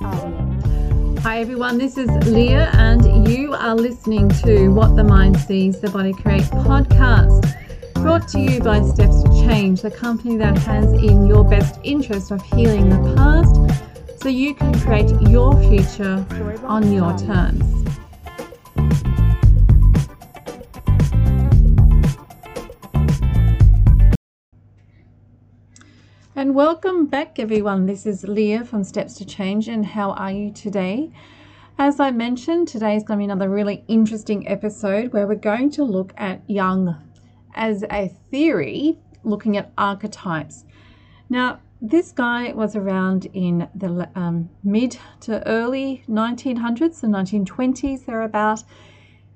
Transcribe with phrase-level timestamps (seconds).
[0.00, 1.20] are?
[1.20, 5.90] Hi everyone, this is Leah, and you are listening to What the Mind Sees, the
[5.90, 7.54] Body Creates podcast.
[7.94, 12.30] Brought to you by Steps to Change, the company that has in your best interest
[12.30, 16.24] of healing the past so you can create your future
[16.64, 17.77] on your terms.
[26.38, 27.86] And welcome back, everyone.
[27.86, 31.10] This is Leah from Steps to Change, and how are you today?
[31.76, 35.68] As I mentioned, today is going to be another really interesting episode where we're going
[35.70, 36.94] to look at Jung
[37.56, 40.64] as a theory, looking at archetypes.
[41.28, 48.62] Now, this guy was around in the um, mid to early 1900s, the 1920s, thereabout.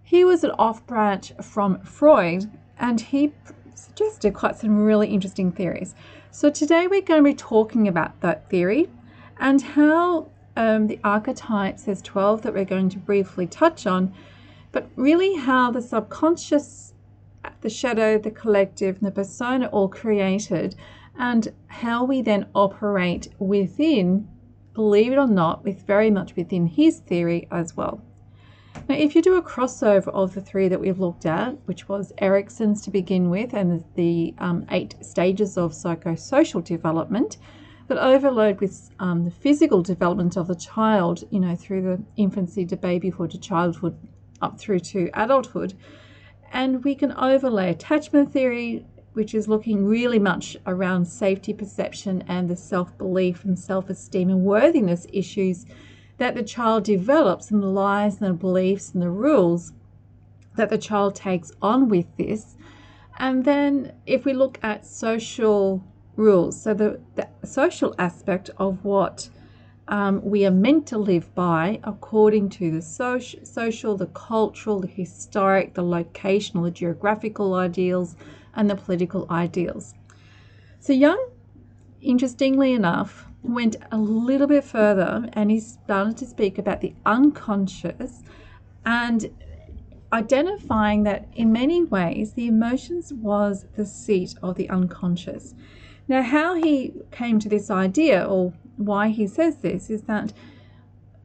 [0.05, 2.49] He was an off branch from Freud,
[2.79, 3.33] and he
[3.75, 5.97] suggested quite some really interesting theories.
[6.35, 8.89] So today we're going to be talking about that theory
[9.39, 14.15] and how um, the archetypes, there's 12 that we're going to briefly touch on,
[14.73, 16.95] but really how the subconscious,
[17.61, 20.75] the shadow, the collective, and the persona all created,
[21.19, 24.27] and how we then operate within,
[24.73, 28.01] believe it or not, with very much within his theory as well.
[28.89, 32.13] Now, if you do a crossover of the three that we've looked at, which was
[32.19, 37.39] Erikson's to begin with, and the um, eight stages of psychosocial development,
[37.89, 42.65] that overload with um, the physical development of the child, you know, through the infancy
[42.67, 43.97] to babyhood to childhood
[44.41, 45.75] up through to adulthood.
[46.53, 52.49] And we can overlay attachment theory, which is looking really much around safety perception and
[52.49, 55.67] the self belief and self esteem and worthiness issues
[56.23, 59.73] that the child develops and the lies and the beliefs and the rules
[60.55, 62.55] that the child takes on with this.
[63.19, 65.83] And then if we look at social
[66.15, 69.31] rules, so the, the social aspect of what
[69.89, 74.87] um, we are meant to live by according to the social, social, the cultural, the
[74.87, 78.15] historic, the locational, the geographical ideals,
[78.55, 79.95] and the political ideals.
[80.79, 81.31] So Jung,
[82.01, 88.23] interestingly enough, went a little bit further and he started to speak about the unconscious
[88.85, 89.31] and
[90.13, 95.55] identifying that in many ways the emotions was the seat of the unconscious.
[96.09, 100.33] Now, how he came to this idea or why he says this is that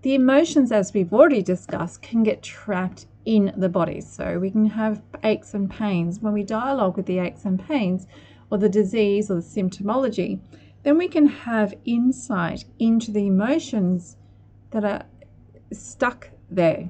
[0.04, 4.00] the emotions, as we've already discussed, can get trapped in the body.
[4.00, 6.20] So we can have aches and pains.
[6.22, 8.08] When we dialogue with the aches and pains
[8.50, 10.40] or the disease or the symptomology,
[10.88, 14.16] then we can have insight into the emotions
[14.72, 15.04] that are
[15.74, 16.90] stuck there.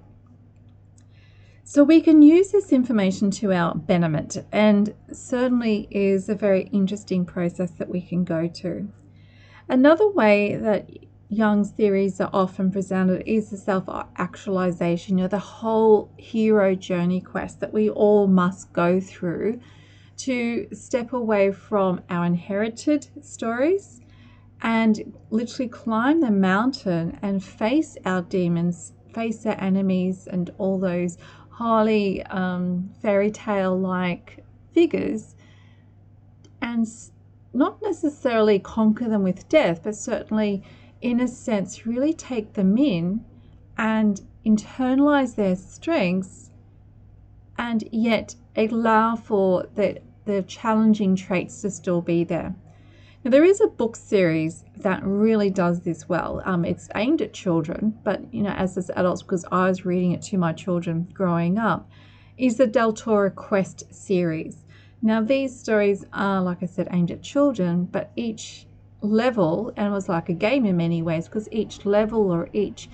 [1.64, 7.26] So we can use this information to our benefit, and certainly is a very interesting
[7.26, 8.88] process that we can go to.
[9.68, 10.92] Another way that
[11.30, 13.86] Jung's theories are often presented is the self
[14.18, 19.60] actualization, you know, the whole hero journey quest that we all must go through
[20.18, 24.02] to step away from our inherited stories
[24.62, 31.18] and literally climb the mountain and face our demons, face our enemies, and all those
[31.50, 35.36] highly um, fairy tale like figures,
[36.62, 36.88] and
[37.54, 40.64] not necessarily conquer them with death, but certainly,
[41.02, 43.24] in a sense, really take them in
[43.78, 46.52] and internalize their strengths
[47.58, 52.54] and yet allow for the, the challenging traits to still be there.
[53.24, 56.42] Now, there is a book series that really does this well.
[56.46, 60.12] Um, it's aimed at children, but you know, as as adults, because I was reading
[60.12, 61.90] it to my children growing up,
[62.38, 64.66] is the Deltora Quest series.
[65.02, 68.68] Now, these stories are, like I said, aimed at children, but each
[69.02, 72.90] level, and was like a game in many ways, because each level or each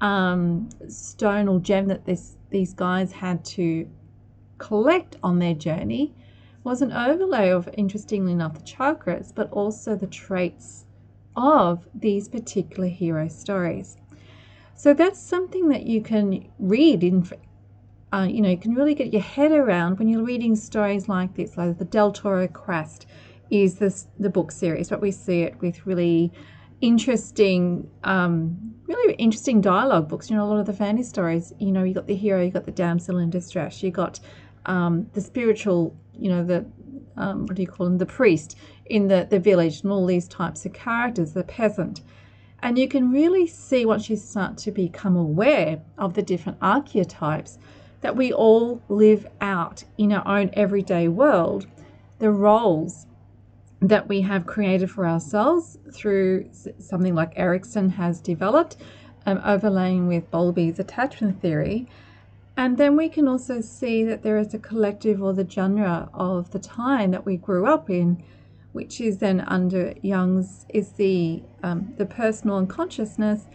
[0.00, 3.88] um, stone or gem that this, these guys had to
[4.58, 6.14] collect on their journey
[6.64, 10.84] was an overlay of, interestingly enough, the chakras, but also the traits
[11.36, 13.96] of these particular hero stories.
[14.74, 17.28] So that's something that you can read in,
[18.12, 21.34] uh, you know, you can really get your head around when you're reading stories like
[21.34, 23.06] this, like the Deltora Quest
[23.50, 26.32] is this the book series, but we see it with really
[26.80, 30.30] interesting, um, really interesting dialogue books.
[30.30, 32.50] You know, a lot of the fantasy stories, you know, you got the hero, you
[32.50, 34.20] got the damsel in distress, you got
[34.66, 36.66] um, the spiritual you know, the
[37.16, 38.56] um, what do you call him, the priest
[38.86, 42.00] in the, the village and all these types of characters, the peasant.
[42.62, 47.58] And you can really see once you start to become aware of the different archetypes
[48.00, 51.66] that we all live out in our own everyday world,
[52.18, 53.06] the roles
[53.80, 56.48] that we have created for ourselves through
[56.78, 58.76] something like Erikson has developed,
[59.26, 61.86] um, overlaying with Bowlby's attachment theory.
[62.58, 66.50] And then we can also see that there is a collective or the genre of
[66.50, 68.20] the time that we grew up in,
[68.72, 73.46] which is then under Jung's is the um, the personal unconsciousness,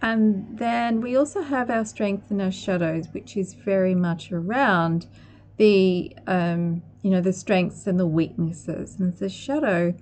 [0.00, 5.08] and then we also have our strengths and our shadows, which is very much around
[5.56, 9.92] the um, you know the strengths and the weaknesses, and a shadow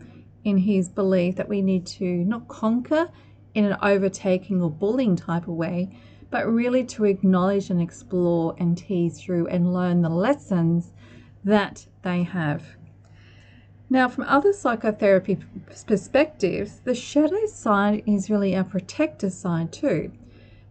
[0.45, 3.09] in his belief that we need to not conquer
[3.55, 5.91] in an overtaking or bullying type of way,
[6.31, 10.93] but really to acknowledge and explore and tease through and learn the lessons
[11.44, 12.77] that they have.
[13.93, 15.38] Now, from other psychotherapy
[15.87, 20.12] perspectives, the shadow side is really our protector side too.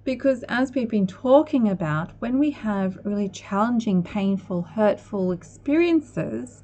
[0.06, 6.64] Because as we've been talking about, when we have really challenging, painful, hurtful experiences,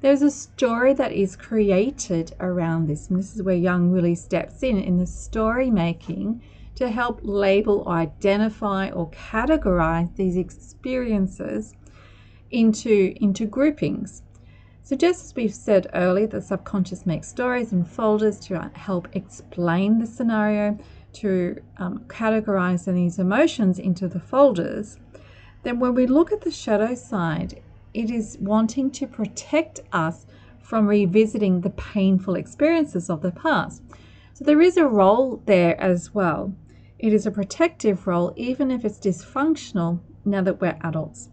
[0.00, 3.10] there's a story that is created around this.
[3.10, 6.40] And this is where Jung really steps in in the story making
[6.76, 11.74] to help label, identify, or categorize these experiences
[12.50, 14.22] into, into groupings.
[14.84, 19.98] So, just as we've said earlier, the subconscious makes stories and folders to help explain
[19.98, 20.76] the scenario,
[21.14, 24.98] to um, categorize these emotions into the folders.
[25.62, 27.62] Then, when we look at the shadow side,
[27.94, 30.26] it is wanting to protect us
[30.60, 33.82] from revisiting the painful experiences of the past.
[34.34, 36.52] So, there is a role there as well.
[37.02, 41.30] It is a protective role, even if it's dysfunctional now that we're adults.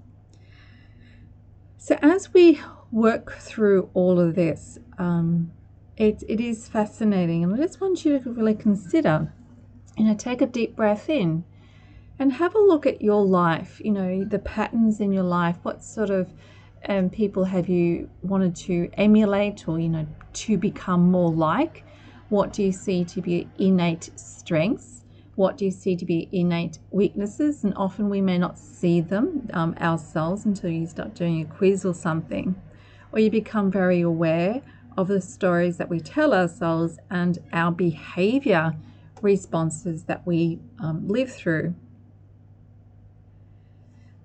[1.78, 2.60] So, as we
[2.92, 5.52] work through all of this, um,
[5.96, 7.44] it, it is fascinating.
[7.44, 9.32] And I just want you to really consider,
[9.96, 11.44] you know, take a deep breath in
[12.18, 15.58] and have a look at your life, you know, the patterns in your life.
[15.62, 16.34] What sort of
[16.88, 21.86] um, people have you wanted to emulate or, you know, to become more like?
[22.30, 24.99] What do you see to be innate strengths?
[25.40, 27.64] What do you see to be innate weaknesses?
[27.64, 31.86] And often we may not see them um, ourselves until you start doing a quiz
[31.86, 32.62] or something.
[33.14, 34.62] Or you become very aware
[34.98, 38.76] of the stories that we tell ourselves and our behavior
[39.22, 41.74] responses that we um, live through.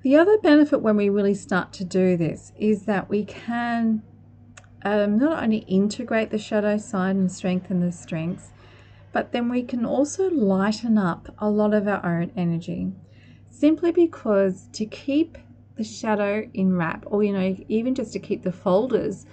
[0.02, 4.02] The other benefit when we really start to do this is that we can
[4.84, 8.50] um, not only integrate the shadow side and strengthen the strengths,
[9.14, 12.93] but then we can also lighten up a lot of our own energy
[13.49, 15.38] simply because to keep
[15.76, 19.25] the shadow in wrap or you know even just to keep the folders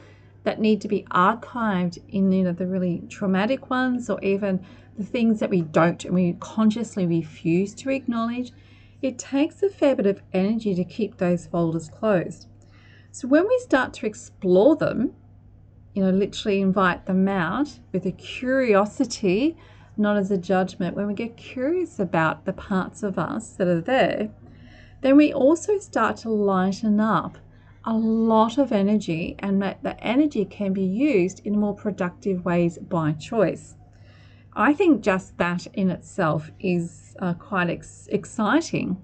[0.43, 4.63] that need to be archived in you know the really traumatic ones or even
[4.97, 8.53] the things that we don't and we consciously refuse to acknowledge
[9.01, 12.47] it takes a fair bit of energy to keep those folders closed.
[13.11, 15.15] So when we start to explore them
[15.93, 19.57] you know literally invite them out with a curiosity
[19.97, 23.81] not as a judgment, when we get curious about the parts of us that are
[23.81, 24.29] there,
[25.01, 27.37] then we also start to lighten up
[27.83, 32.77] a lot of energy, and that the energy can be used in more productive ways
[32.77, 33.75] by choice.
[34.53, 39.01] I think just that in itself is uh, quite ex- exciting.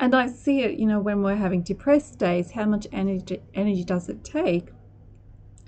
[0.00, 3.84] And I see it, you know, when we're having depressed days, how much energy, energy
[3.84, 4.70] does it take?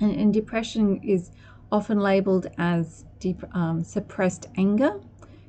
[0.00, 1.30] And, and depression is
[1.72, 5.00] often labeled as deep, um, suppressed anger.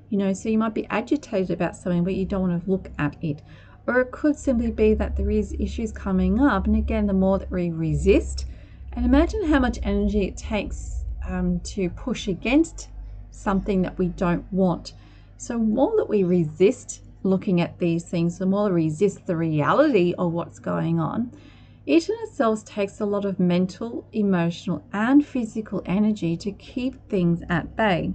[0.10, 2.90] You know, so you might be agitated about something, but you don't want to look
[2.98, 3.42] at it.
[3.86, 6.66] Or it could simply be that there is issues coming up.
[6.66, 8.46] And again, the more that we resist,
[8.94, 12.90] and imagine how much energy it takes um, to push against
[13.32, 14.94] something that we don't want.
[15.38, 20.14] So, more that we resist looking at these things, the more we resist the reality
[20.18, 21.32] of what's going on,
[21.88, 27.42] it in itself takes a lot of mental, emotional, and physical energy to keep things
[27.50, 28.14] at bay.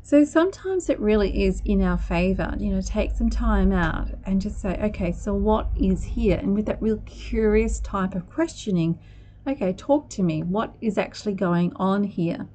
[0.00, 4.40] So sometimes it really is in our favor, you know, take some time out and
[4.40, 6.38] just say, okay, so what is here?
[6.38, 8.98] And with that real curious type of questioning,
[9.46, 10.42] okay, talk to me.
[10.42, 12.48] What is actually going on here?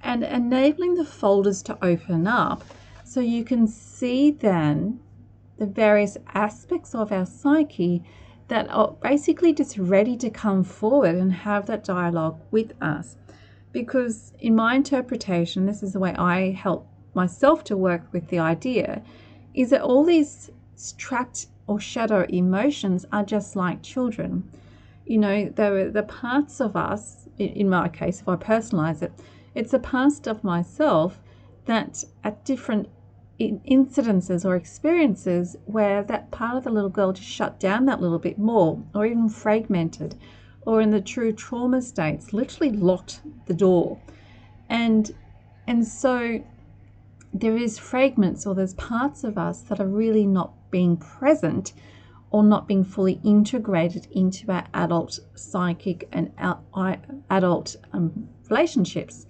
[0.00, 2.64] And enabling the folders to open up
[3.04, 5.00] so you can see then
[5.58, 8.02] the various aspects of our psyche
[8.50, 13.16] that are basically just ready to come forward and have that dialogue with us.
[13.70, 18.40] Because, in my interpretation, this is the way I help myself to work with the
[18.40, 19.02] idea
[19.54, 20.50] is that all these
[20.98, 24.50] trapped or shadow emotions are just like children.
[25.06, 29.12] You know, the, the parts of us, in my case, if I personalize it,
[29.54, 31.20] it's a past of myself
[31.66, 32.88] that at different
[33.40, 38.18] incidences or experiences where that part of the little girl just shut down that little
[38.18, 40.14] bit more or even fragmented
[40.62, 43.98] or in the true trauma states literally locked the door
[44.68, 45.12] and
[45.66, 46.42] and so
[47.32, 51.72] there is fragments or there's parts of us that are really not being present
[52.30, 56.32] or not being fully integrated into our adult psychic and
[57.30, 59.26] adult um, relationships.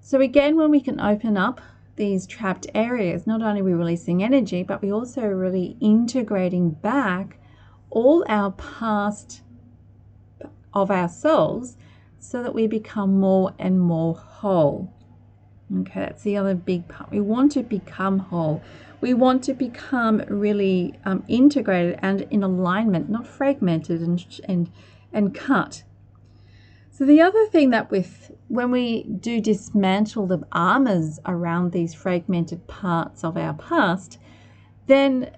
[0.00, 1.60] So, again, when we can open up
[1.96, 7.38] these trapped areas, not only are we releasing energy, but we also really integrating back
[7.90, 9.42] all our past
[10.72, 11.76] of ourselves
[12.18, 14.92] so that we become more and more whole.
[15.80, 17.10] Okay, that's the other big part.
[17.10, 18.62] We want to become whole.
[19.00, 24.70] We want to become really um, integrated and in alignment, not fragmented and and
[25.12, 25.84] and cut.
[26.90, 32.64] So the other thing that with when we do dismantle the armors around these fragmented
[32.68, 34.18] parts of our past,
[34.86, 35.30] then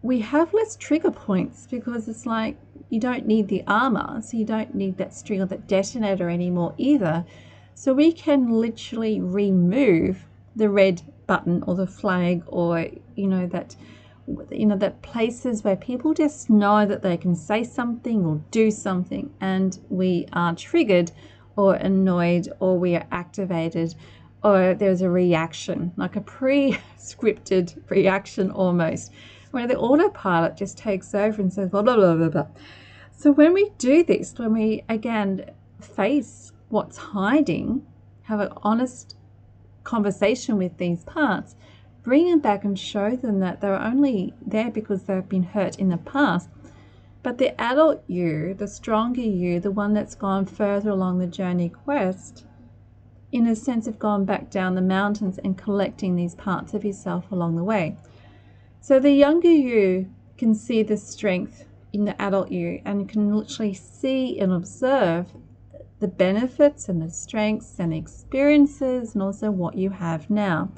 [0.00, 2.56] we have less trigger points because it's like
[2.88, 6.74] you don't need the armor, so you don't need that string or that detonator anymore
[6.78, 7.26] either.
[7.74, 10.24] So we can literally remove
[10.56, 13.76] the red button or the flag or you know that
[14.50, 18.70] you know that places where people just know that they can say something or do
[18.70, 21.10] something and we are triggered
[21.56, 23.94] or annoyed or we are activated
[24.42, 29.12] or there's a reaction like a pre-scripted reaction almost
[29.50, 32.46] where the autopilot just takes over and says blah blah blah blah blah
[33.12, 35.44] so when we do this when we again
[35.80, 37.84] face what's hiding
[38.22, 39.16] have an honest
[39.84, 41.54] conversation with these parts
[42.04, 45.88] bring them back and show them that they're only there because they've been hurt in
[45.88, 46.48] the past.
[47.24, 51.70] But the adult you, the stronger you, the one that's gone further along the journey
[51.70, 52.44] quest,
[53.32, 57.32] in a sense, have gone back down the mountains and collecting these parts of yourself
[57.32, 57.96] along the way.
[58.82, 61.64] So the younger you can see the strength
[61.94, 65.28] in the adult you and can literally see and observe
[66.00, 70.70] the benefits and the strengths and experiences and also what you have now.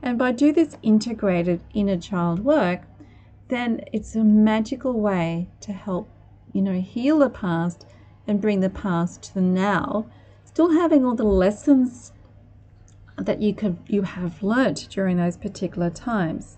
[0.00, 2.80] And by do this integrated inner child work,
[3.52, 6.08] then it's a magical way to help,
[6.52, 7.86] you know, heal the past
[8.26, 10.06] and bring the past to the now,
[10.44, 12.12] still having all the lessons
[13.18, 16.56] that you could you have learnt during those particular times.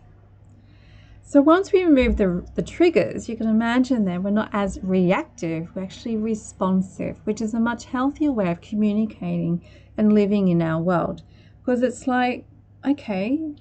[1.23, 5.75] So once we remove the, the triggers, you can imagine then we're not as reactive,
[5.75, 9.65] we're actually responsive, which is a much healthier way of communicating
[9.97, 11.23] and living in our world.
[11.59, 12.45] Because it's like
[12.87, 13.55] okay,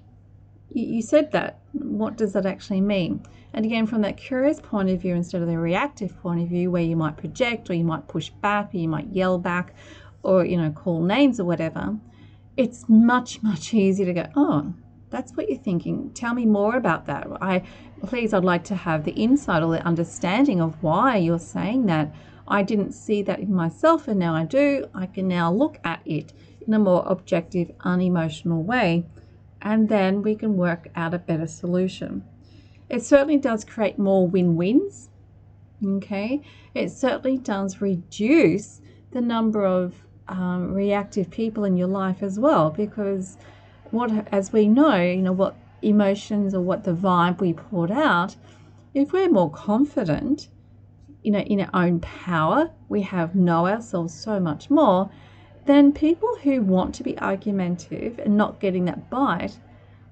[0.74, 1.60] you, said that.
[1.74, 3.24] What does that actually mean?
[3.54, 6.72] And again, from that curious point of view instead of the reactive point of view,
[6.72, 9.74] where you might project or you might push back or you might yell back
[10.24, 11.98] or, you know, call names or whatever,
[12.58, 14.74] it's much, much easier to go, oh,
[15.10, 16.12] that's what you're thinking.
[16.14, 17.28] Tell me more about that.
[17.40, 17.64] I
[18.08, 22.14] please I'd like to have the insight or the understanding of why you're saying that.
[22.48, 24.88] I didn't see that in myself and now I do.
[24.94, 26.34] I can now look at it
[26.68, 29.06] in a more objective, unemotional way,
[29.64, 32.24] and then we can work out a better solution.
[32.90, 35.10] It certainly does create more win wins.
[35.84, 36.42] Okay,
[36.74, 39.96] it certainly does reduce the number of
[40.28, 43.38] um, reactive people in your life as well, because
[43.92, 48.36] what, as we know, you know, what emotions or what the vibe we poured out,
[48.94, 50.50] if we're more confident,
[51.24, 55.10] you know, in our own power, we have know ourselves so much more,
[55.66, 59.58] then people who want to be argumentative and not getting that bite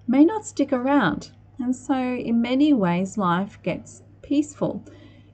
[0.07, 1.31] may not stick around.
[1.59, 4.83] And so, in many ways, life gets peaceful.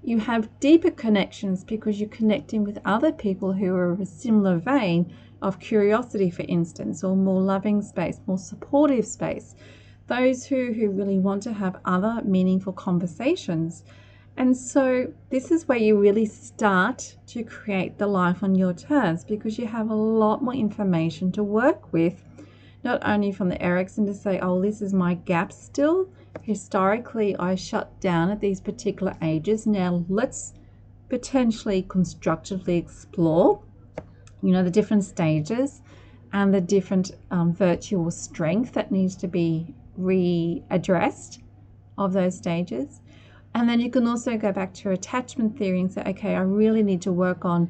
[0.03, 4.57] You have deeper connections because you're connecting with other people who are of a similar
[4.57, 9.55] vein of curiosity, for instance, or more loving space, more supportive space.
[10.07, 13.83] Those who, who really want to have other meaningful conversations
[14.37, 19.25] and so, this is where you really start to create the life on your terms
[19.25, 22.23] because you have a lot more information to work with,
[22.83, 26.07] not only from the Erikson to say, oh, this is my gap still.
[26.43, 29.65] Historically, I shut down at these particular ages.
[29.65, 30.53] Now, let's
[31.09, 33.63] potentially constructively explore,
[34.43, 35.81] you know, the different stages
[36.31, 41.39] and the different um, virtual strength that needs to be readdressed
[41.97, 43.01] of those stages
[43.53, 46.41] and then you can also go back to your attachment theory and say, okay, I
[46.41, 47.69] really need to work on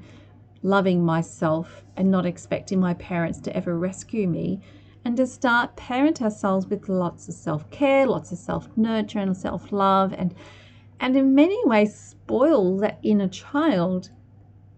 [0.64, 4.60] loving myself and not expecting my parents to ever rescue me.
[5.06, 10.36] And to start parent ourselves with lots of self-care, lots of self-nurture and self-love and
[11.00, 14.10] and in many ways spoil that inner child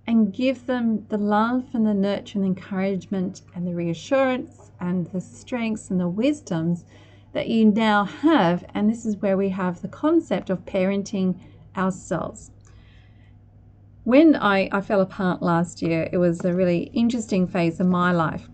[0.05, 5.21] and give them the love and the nurture and encouragement and the reassurance and the
[5.21, 6.83] strengths and the wisdoms
[7.33, 8.65] that you now have.
[8.73, 11.39] And this is where we have the concept of parenting
[11.77, 12.51] ourselves.
[14.03, 18.11] when I, I fell apart last year, it was a really interesting phase of my
[18.11, 18.49] life.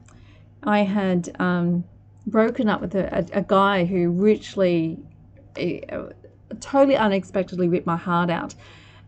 [0.64, 1.86] I had um,
[2.28, 5.00] broken up with a, a, a guy who richly,
[5.58, 6.08] uh,
[6.60, 8.56] totally unexpectedly ripped my heart out.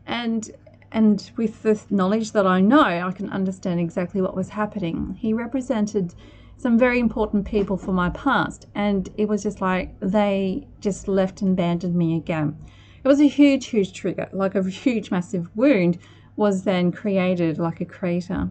[0.06, 0.50] And
[0.92, 5.18] and with the knowledge that I know, I can understand exactly what was happening.
[5.20, 6.16] He represented
[6.58, 11.42] some very important people for my past, and it was just like they just left
[11.42, 12.58] and abandoned me again.
[13.04, 16.00] It was a huge, huge trigger, like a huge, massive wound
[16.36, 18.50] was then created like a crater.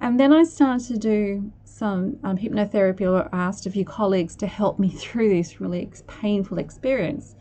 [0.00, 4.46] And then I started to do some um, hypnotherapy or asked a few colleagues to
[4.46, 7.36] help me through this really painful experience.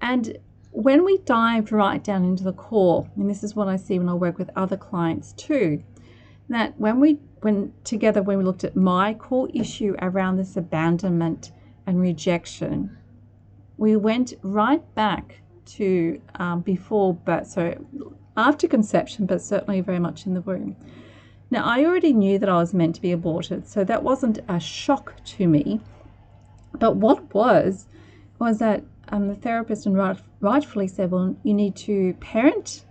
[0.00, 0.38] And
[0.70, 4.08] when we dived right down into the core, and this is what I see when
[4.08, 5.82] I work with other clients too,
[6.48, 11.52] that when we when together when we looked at my core issue around this abandonment
[11.86, 12.96] and rejection,
[13.76, 17.74] we went right back to um, before birth, so
[18.36, 20.76] after conception, but certainly very much in the womb.
[21.50, 24.58] Now, I already knew that I was meant to be aborted, so that wasn't a
[24.58, 25.80] shock to me.
[26.72, 27.86] But what was,
[28.38, 32.84] was that um, the therapist and right, rightfully said, Well, you need to parent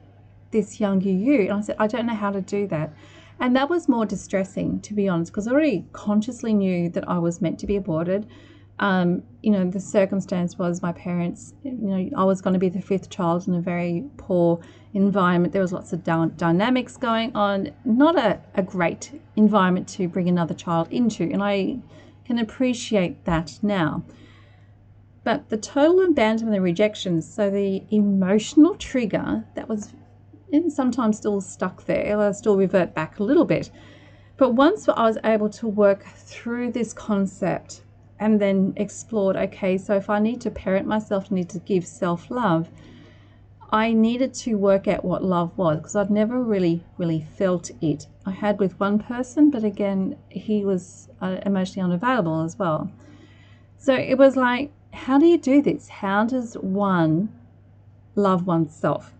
[0.52, 1.42] this younger you.
[1.42, 2.94] And I said, I don't know how to do that.
[3.40, 7.20] And that was more distressing, to be honest, because I already consciously knew that I
[7.20, 8.28] was meant to be aborted
[8.80, 12.70] um, you know, the circumstance was my parents, you know, I was going to be
[12.70, 14.60] the fifth child in a very poor
[14.94, 15.54] environment.
[15.54, 20.54] There was lots of dynamics going on, not a, a great environment to bring another
[20.54, 21.24] child into.
[21.24, 21.80] And I
[22.26, 24.04] can appreciate that now.
[25.24, 29.94] But the total abandonment and rejection, so the emotional trigger that was
[30.70, 33.70] sometimes still stuck there, I'll still revert back a little bit.
[34.38, 37.84] But once I was able to work through this concept
[38.20, 42.30] and then explored okay, so if I need to parent myself, need to give self
[42.30, 42.70] love,
[43.72, 48.08] I needed to work out what love was because I'd never really, really felt it.
[48.26, 52.92] I had with one person, but again, he was uh, emotionally unavailable as well.
[53.78, 55.90] So it was like, how do you do this?
[55.90, 57.30] How does one
[58.16, 59.15] love oneself?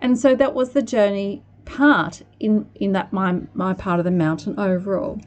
[0.00, 4.10] And so that was the journey part in in that my my part of the
[4.10, 5.20] mountain overall.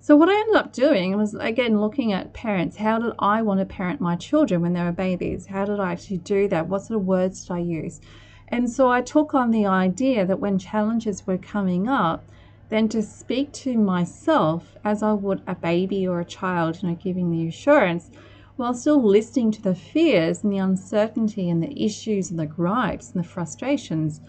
[0.00, 2.76] So what I ended up doing was again looking at parents.
[2.76, 5.46] How did I want to parent my children when they were babies?
[5.46, 6.68] How did I actually do that?
[6.68, 8.00] What sort of words did I use?
[8.48, 12.24] And so I took on the idea that when challenges were coming up,
[12.68, 16.94] then to speak to myself as I would a baby or a child, you know,
[16.94, 18.10] giving the assurance,
[18.56, 23.10] while still listening to the fears and the uncertainty and the issues and the gripes
[23.12, 24.20] and the frustrations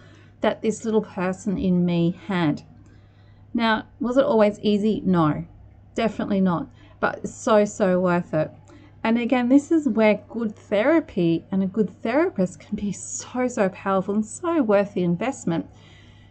[0.42, 2.64] that this little person in me had.
[3.54, 5.02] Now, was it always easy?
[5.06, 5.46] No
[5.96, 6.68] definitely not.
[7.00, 8.52] But so, so worth it.
[9.04, 13.70] And again, this is where good therapy and a good therapist can be so, so
[13.70, 15.68] powerful and so worth the investment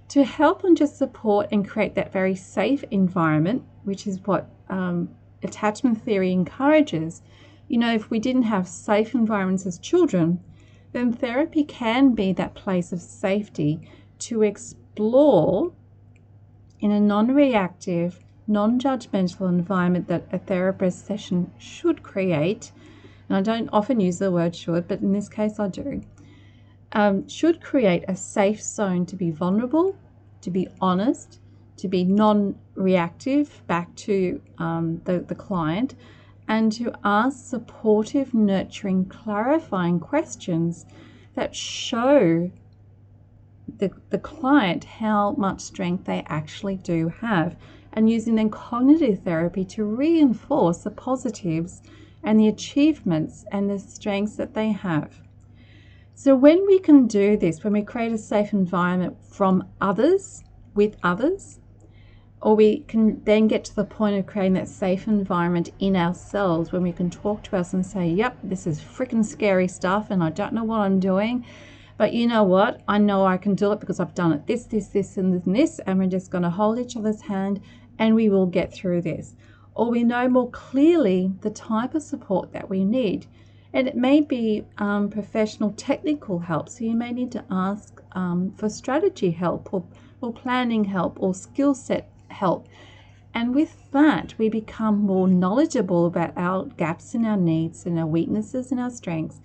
[0.09, 5.09] to help and just support and create that very safe environment, which is what um,
[5.43, 7.23] attachment theory encourages.
[7.69, 10.41] You know, if we didn't have safe environments as children,
[10.93, 13.89] then therapy can be that place of safety
[14.21, 15.73] to explore
[16.81, 22.73] in a non reactive, non judgmental environment that a therapist session should create,
[23.29, 26.03] and I don't often use the word should, but in this case I do,
[26.93, 29.97] um, should create a safe zone to be vulnerable,
[30.43, 31.41] to be honest,
[31.79, 35.95] to be non reactive back to um, the, the client,
[36.49, 40.85] and to ask supportive, nurturing, clarifying questions
[41.35, 42.51] that show
[43.79, 47.57] the, the client how much strength they actually do have
[47.93, 51.83] and using then cognitive therapy to reinforce the positives
[52.23, 55.21] and the achievements and the strengths that they have.
[56.15, 60.97] So, when we can do this, when we create a safe environment from others, with
[61.03, 61.61] others,
[62.45, 66.73] or we can then get to the point of creating that safe environment in ourselves
[66.73, 70.23] when we can talk to us and say, Yep, this is freaking scary stuff, and
[70.23, 71.47] I don't know what I'm doing.
[71.97, 72.83] But you know what?
[72.87, 75.79] I know I can do it because I've done it this, this, this, and this,
[75.87, 77.63] and we're just going to hold each other's hand
[77.99, 79.35] and we will get through this.
[79.75, 83.27] Or we know more clearly the type of support that we need.
[83.73, 86.69] And it may be um, professional technical help.
[86.69, 89.85] So you may need to ask um, for strategy help or,
[90.21, 92.69] or planning help or skill set help.
[93.33, 98.07] And with that, we become more knowledgeable about our gaps and our needs and our
[98.07, 99.41] weaknesses and our strengths.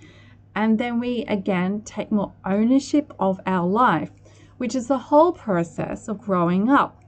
[0.55, 4.11] And then we again take more ownership of our life,
[4.57, 6.99] which is the whole process of growing up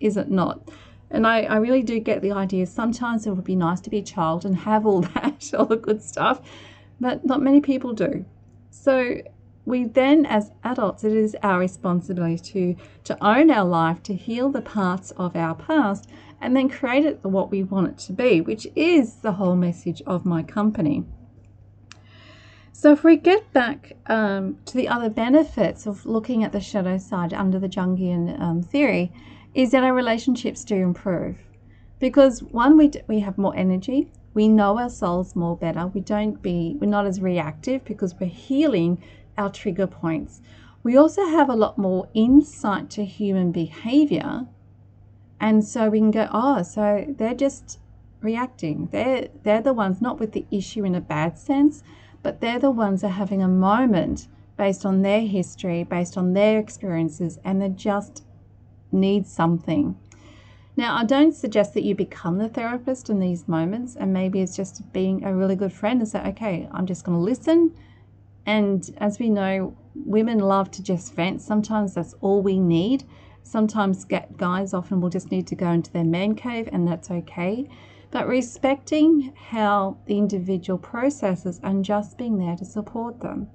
[0.00, 0.68] is it not?
[1.10, 3.98] And I, I really do get the idea sometimes it would be nice to be
[3.98, 6.40] a child and have all that, all the good stuff,
[7.00, 8.24] but not many people do.
[8.70, 9.20] So
[9.66, 14.48] we then, as adults, it is our responsibility to, to own our life, to heal
[14.48, 16.08] the parts of our past,
[16.40, 20.00] and then create it what we want it to be, which is the whole message
[20.06, 21.04] of my company.
[22.72, 26.98] So, if we get back um, to the other benefits of looking at the shadow
[26.98, 29.12] side under the Jungian um, theory,
[29.54, 31.38] is that our relationships do improve.
[31.98, 36.40] Because one, we, d- we have more energy, we know ourselves more better, we don't
[36.42, 39.02] be, we're not as reactive because we're healing
[39.36, 40.40] our trigger points.
[40.82, 44.46] We also have a lot more insight to human behavior.
[45.40, 47.78] And so we can go, oh, so they're just
[48.20, 48.88] reacting.
[48.92, 51.82] They're they're the ones not with the issue in a bad sense,
[52.22, 56.32] but they're the ones that are having a moment based on their history, based on
[56.32, 58.24] their experiences, and they just
[58.90, 59.96] need something.
[60.76, 64.56] Now, I don't suggest that you become the therapist in these moments, and maybe it's
[64.56, 67.72] just being a really good friend and say, okay, I'm just going to listen
[68.46, 71.42] and as we know, women love to just vent.
[71.42, 73.04] Sometimes that's all we need.
[73.42, 77.68] Sometimes guys often will just need to go into their man cave, and that's okay.
[78.10, 83.48] But respecting how the individual processes and just being there to support them.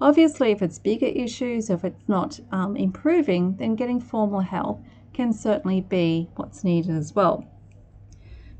[0.00, 5.32] Obviously, if it's bigger issues, if it's not um, improving, then getting formal help can
[5.32, 7.44] certainly be what's needed as well.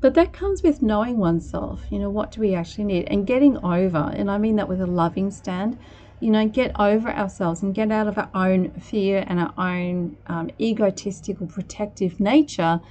[0.01, 3.57] But that comes with knowing oneself, you know, what do we actually need and getting
[3.63, 5.77] over, and I mean that with a loving stand,
[6.19, 10.17] you know, get over ourselves and get out of our own fear and our own
[10.25, 12.81] um, egotistical protective nature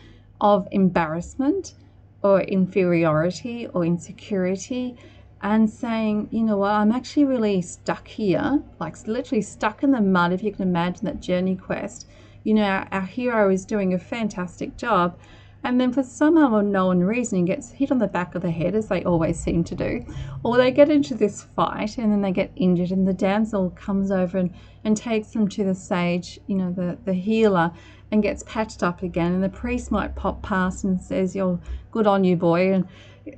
[0.41, 1.75] of embarrassment
[2.23, 4.97] or inferiority or insecurity
[5.43, 10.01] and saying, you know what, I'm actually really stuck here, like literally stuck in the
[10.01, 12.07] mud, if you can imagine that journey quest.
[12.45, 15.19] You know, our, our hero is doing a fantastic job
[15.63, 18.75] and then for some unknown reason he gets hit on the back of the head
[18.75, 20.05] as they always seem to do.
[20.43, 24.11] Or they get into this fight and then they get injured and the damsel comes
[24.11, 27.73] over and, and takes them to the sage you know the, the healer
[28.11, 29.35] and gets patched up again.
[29.35, 32.73] And the priest might pop past and says you're good on you boy.
[32.73, 32.89] And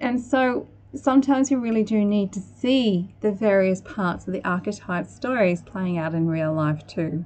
[0.00, 5.06] and so sometimes you really do need to see the various parts of the archetype
[5.06, 7.24] stories playing out in real life too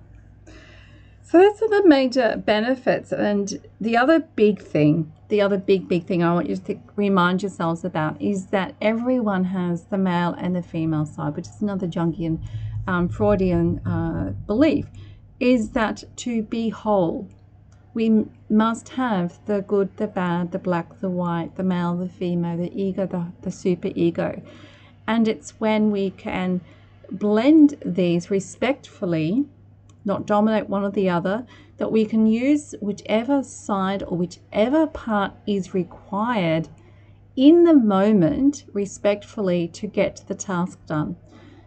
[1.29, 3.11] so that's the major benefits.
[3.11, 7.43] And the other big thing, the other big, big thing I want you to remind
[7.43, 11.89] yourselves about is that everyone has the male and the female side, which is another
[11.89, 12.39] Jungian
[12.87, 14.87] um, Freudian uh, belief,
[15.41, 17.29] is that to be whole,
[17.93, 22.57] we must have the good, the bad, the black, the white, the male, the female,
[22.57, 24.41] the ego, the, the super ego.
[25.09, 26.61] And it's when we can
[27.11, 29.47] blend these respectfully
[30.07, 35.33] not dominate one or the other, that we can use whichever side or whichever part
[35.47, 36.69] is required
[37.37, 41.17] in the moment respectfully to get the task done.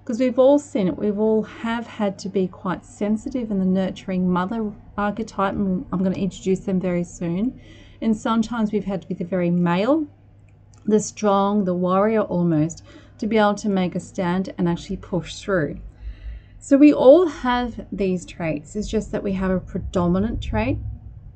[0.03, 3.65] Because we've all seen it, we've all have had to be quite sensitive in the
[3.65, 7.61] nurturing mother archetype, and I'm going to introduce them very soon.
[8.01, 10.07] And sometimes we've had to be the very male,
[10.85, 12.83] the strong, the warrior almost,
[13.19, 15.79] to be able to make a stand and actually push through.
[16.61, 18.75] So we all have these traits.
[18.75, 20.77] It's just that we have a predominant trait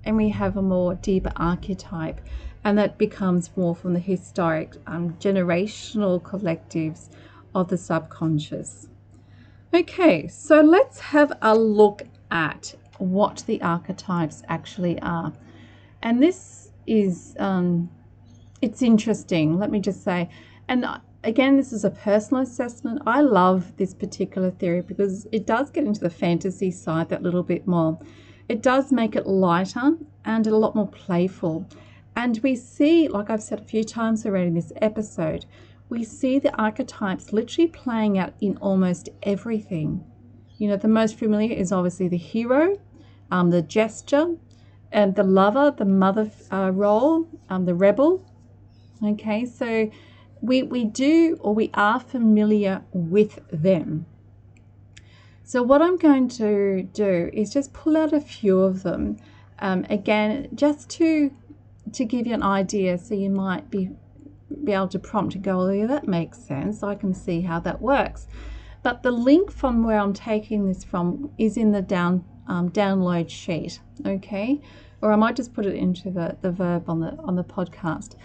[0.03, 2.19] and we have a more deeper archetype,
[2.65, 7.09] and that becomes more from the historic um, generational collectives
[7.55, 8.89] of the subconscious.
[9.73, 15.31] Okay, so let's have a look at what the archetypes actually are.
[16.01, 17.89] And this is, um,
[18.61, 20.29] it's interesting, let me just say.
[20.67, 20.85] And
[21.23, 23.01] again, this is a personal assessment.
[23.05, 27.43] I love this particular theory because it does get into the fantasy side that little
[27.43, 27.99] bit more.
[28.49, 31.67] It does make it lighter and a lot more playful.
[32.15, 35.45] And we see, like I've said a few times already in this episode,
[35.89, 40.03] we see the archetypes literally playing out in almost everything.
[40.57, 42.79] You know, the most familiar is obviously the hero,
[43.31, 44.35] um, the jester,
[44.91, 48.29] and the lover, the mother uh, role, um, the rebel.
[49.03, 49.89] Okay, so
[50.43, 54.05] we, we do or we are familiar with them.
[55.45, 59.17] So, what I'm going to do is just pull out a few of them.
[59.59, 61.31] Um, again, just to
[61.93, 63.89] to give you an idea, so you might be
[64.63, 66.83] be able to prompt to go, oh, yeah, that makes sense.
[66.83, 68.27] I can see how that works.
[68.83, 73.29] But the link from where I'm taking this from is in the down um, download
[73.29, 74.61] sheet, okay?
[75.01, 78.15] Or I might just put it into the, the verb on the on the podcast.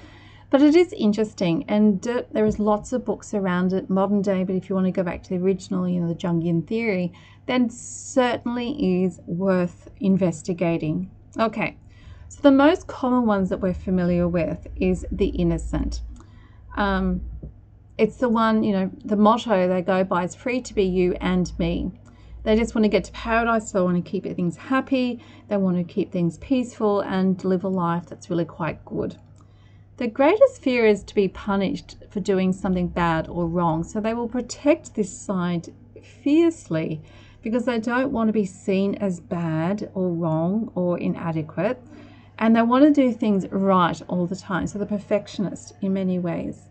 [0.51, 4.45] But it is interesting, and uh, there is lots of books around it, modern day.
[4.45, 7.13] But if you want to go back to the original, you know, the Jungian theory,
[7.47, 11.11] then certainly is worth investigating.
[11.39, 11.77] Okay,
[12.29, 16.01] so the most common ones that we're familiar with is the innocent.
[16.77, 17.21] Um,
[17.99, 21.15] it's the one, you know, the motto they go by is free to be you
[21.21, 21.91] and me.
[22.45, 23.73] They just want to get to paradise.
[23.73, 25.23] They want to keep things happy.
[25.49, 29.19] They want to keep things peaceful and live a life that's really quite good.
[29.99, 33.83] The greatest fear is to be punished for doing something bad or wrong.
[33.83, 35.75] So they will protect this side
[36.23, 37.03] fiercely
[37.43, 41.83] because they don't want to be seen as bad or wrong or inadequate.
[42.39, 44.69] And they want to do things right all the time.
[44.69, 46.69] So the perfectionist in many ways.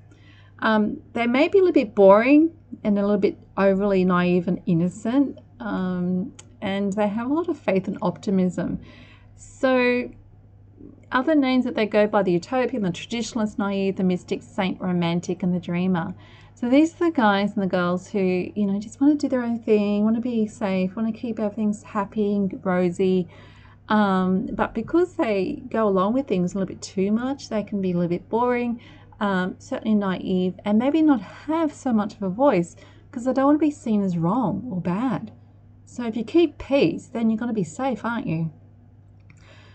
[0.59, 2.53] Um, they may be a little bit boring
[2.85, 5.39] and a little bit overly naive and innocent.
[5.59, 8.79] Um, and they have a lot of faith and optimism.
[9.35, 10.09] So
[11.11, 15.43] other names that they go by the utopian, the traditionalist, naive, the mystic, saint, romantic,
[15.43, 16.13] and the dreamer.
[16.55, 19.29] So these are the guys and the girls who, you know, just want to do
[19.29, 23.27] their own thing, want to be safe, want to keep everything happy and rosy.
[23.89, 27.79] Um, but because they go along with things a little bit too much, they can
[27.79, 28.81] be a little bit boring,
[29.19, 32.75] um, certainly naive, and maybe not have so much of a voice
[33.09, 35.31] because they don't want to be seen as wrong or bad.
[35.85, 38.51] So if you keep peace, then you're going to be safe, aren't you?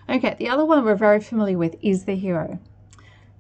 [0.09, 2.59] Okay, the other one we're very familiar with is the hero.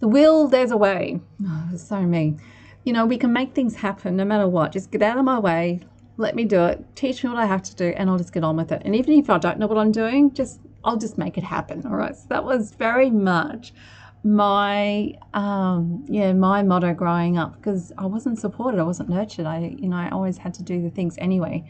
[0.00, 1.20] The will, there's a way.
[1.44, 2.36] Oh, so me.
[2.84, 4.72] You know, we can make things happen no matter what.
[4.72, 5.80] Just get out of my way,
[6.16, 8.44] let me do it, teach me what I have to do, and I'll just get
[8.44, 8.82] on with it.
[8.84, 11.84] And even if I don't know what I'm doing, just I'll just make it happen.
[11.86, 12.14] All right.
[12.14, 13.72] So that was very much
[14.24, 19.74] my um yeah my motto growing up because I wasn't supported I wasn't nurtured I
[19.76, 21.64] you know I always had to do the things anyway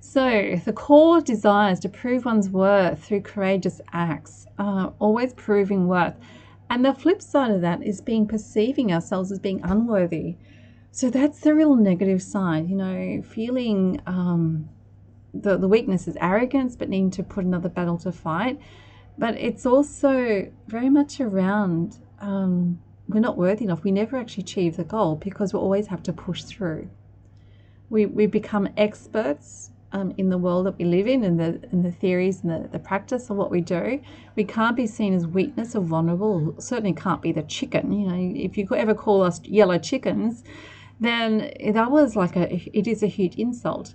[0.00, 6.16] so, the core desires to prove one's worth through courageous acts, uh, always proving worth.
[6.70, 10.36] And the flip side of that is being perceiving ourselves as being unworthy.
[10.90, 14.70] So, that's the real negative side, you know, feeling um,
[15.34, 18.58] the, the weakness is arrogance, but needing to put another battle to fight.
[19.18, 23.84] But it's also very much around um, we're not worthy enough.
[23.84, 26.88] We never actually achieve the goal because we always have to push through.
[27.90, 31.84] We, we become experts um, in the world that we live in and the, and
[31.84, 34.00] the theories and the, the practice of what we do.
[34.36, 36.54] We can't be seen as weakness or vulnerable.
[36.58, 37.92] Certainly can't be the chicken.
[37.92, 40.44] You know, if you ever call us yellow chickens,
[41.00, 43.94] then that was like a, it is a huge insult.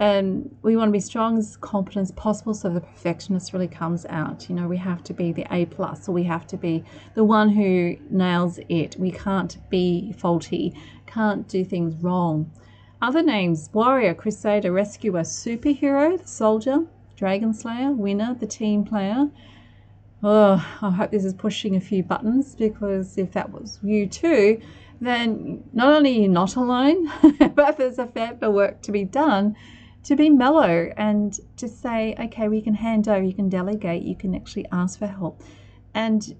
[0.00, 4.04] And we want to be strong as competent as possible so the perfectionist really comes
[4.06, 4.48] out.
[4.48, 7.22] You know, we have to be the A plus, or we have to be the
[7.22, 8.96] one who nails it.
[8.98, 10.74] We can't be faulty,
[11.06, 12.50] can't do things wrong.
[13.04, 16.86] Other names Warrior, Crusader, Rescuer, Superhero, the Soldier,
[17.16, 19.28] Dragon Slayer, Winner, the Team Player.
[20.22, 24.58] Oh, I hope this is pushing a few buttons because if that was you too,
[25.02, 27.12] then not only are you not alone,
[27.54, 29.54] but there's a fair bit of work to be done
[30.04, 34.16] to be mellow and to say, okay, we can hand over, you can delegate, you
[34.16, 35.42] can actually ask for help.
[35.92, 36.34] And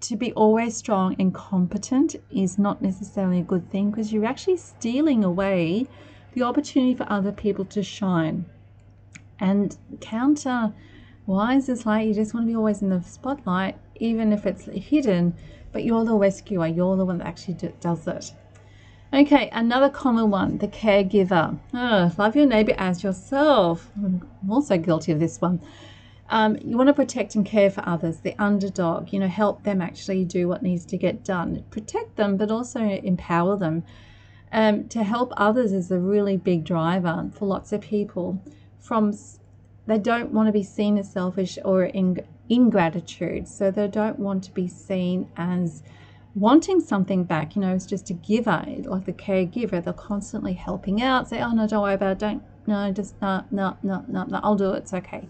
[0.00, 4.56] to be always strong and competent is not necessarily a good thing because you're actually
[4.56, 5.86] stealing away
[6.34, 8.44] the opportunity for other people to shine.
[9.38, 10.72] And counter
[11.26, 14.66] wise is like you just want to be always in the spotlight, even if it's
[14.66, 15.34] hidden,
[15.72, 18.32] but you're the rescuer, you're the one that actually does it.
[19.12, 21.58] Okay, another common one the caregiver.
[21.72, 23.90] Oh, love your neighbor as yourself.
[23.96, 25.60] I'm also guilty of this one.
[26.28, 29.80] Um, you want to protect and care for others, the underdog, you know, help them
[29.80, 31.64] actually do what needs to get done.
[31.70, 33.84] Protect them, but also empower them.
[34.52, 38.42] Um, to help others is a really big driver for lots of people.
[38.80, 39.12] From
[39.86, 44.44] they don't want to be seen as selfish or in ingratitude, so they don't want
[44.44, 45.82] to be seen as
[46.34, 47.54] wanting something back.
[47.56, 49.82] You know, it's just a giver, like the caregiver.
[49.82, 51.28] They're constantly helping out.
[51.28, 52.18] Say, "Oh no, don't worry about it.
[52.18, 54.40] Don't no, just no, no, no, no, no.
[54.42, 54.78] I'll do it.
[54.78, 55.28] It's okay."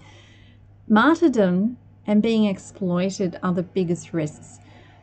[0.89, 4.61] Martyrdom and being exploited are the biggest risks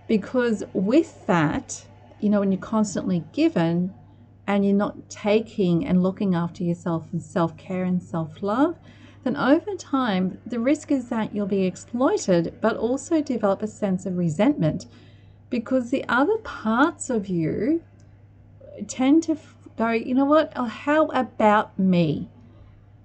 [0.08, 1.86] because with that,
[2.20, 3.94] you know, when you're constantly given
[4.48, 8.78] and you're not taking and looking after yourself and self care and self love,
[9.24, 14.06] then over time, the risk is that you'll be exploited, but also develop a sense
[14.06, 14.86] of resentment
[15.50, 17.82] because the other parts of you
[18.88, 19.38] tend to
[19.78, 22.28] go, you know what, oh, how about me?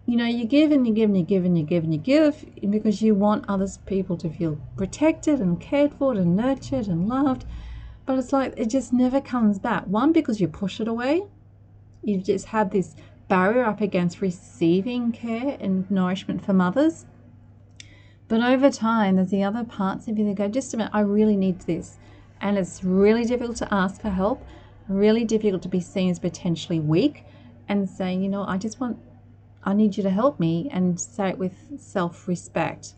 [0.08, 2.00] You know, you give and you give and you give and you give and you
[2.00, 7.06] give because you want other people to feel protected and cared for and nurtured and
[7.06, 7.44] loved.
[8.06, 9.84] But it's like it just never comes back.
[9.84, 11.24] One, because you push it away,
[12.02, 12.96] you just have this
[13.28, 17.04] barrier up against receiving care and nourishment from others.
[18.28, 21.00] But over time, there's the other parts of you that go, just a minute, I
[21.00, 21.98] really need this.
[22.40, 24.42] And it's really difficult to ask for help,
[24.88, 27.26] really difficult to be seen as potentially weak
[27.68, 28.98] and saying, you know, I just want
[29.68, 32.94] I need you to help me, and say it with self respect.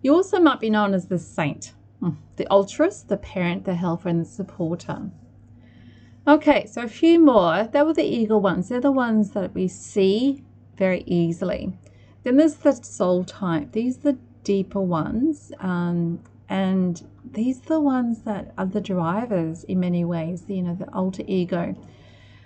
[0.00, 4.08] You also might be known as the saint, hmm, the altruist, the parent, the helper,
[4.08, 5.10] and the supporter.
[6.26, 7.68] Okay, so a few more.
[7.70, 8.70] They were the eagle ones.
[8.70, 10.42] They're the ones that we see
[10.78, 11.74] very easily.
[12.22, 13.72] Then there's the soul type.
[13.72, 15.52] These are the deeper ones.
[15.60, 20.76] Um, and these are the ones that are the drivers in many ways, you know,
[20.76, 21.76] the alter ego.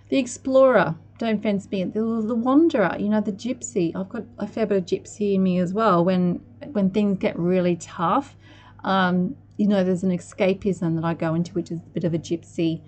[0.08, 1.84] The explorer, don't fence me.
[1.84, 3.94] The, the wanderer, you know, the gypsy.
[3.94, 6.04] I've got a fair bit of gypsy in me as well.
[6.04, 6.40] When
[6.72, 8.36] when things get really tough,
[8.84, 12.14] um, you know, there's an escapism that I go into, which is a bit of
[12.14, 12.82] a gypsy